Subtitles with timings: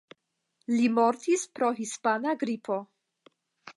[0.77, 2.79] Li mortis pro Hispana gripo.